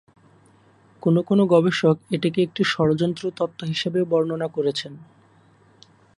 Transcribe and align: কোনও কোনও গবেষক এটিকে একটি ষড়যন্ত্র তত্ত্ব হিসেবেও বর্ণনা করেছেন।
কোনও 1.01 1.21
কোনও 1.21 1.43
গবেষক 1.53 1.95
এটিকে 2.11 2.39
একটি 2.43 2.61
ষড়যন্ত্র 2.65 3.23
তত্ত্ব 3.37 3.59
হিসেবেও 3.65 4.05
বর্ণনা 4.05 4.47
করেছেন। 4.47 4.93